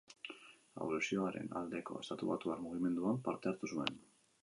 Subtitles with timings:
[0.85, 3.99] Abolizioaren aldeko estatubatuar mugimenduan parte hartu zuen.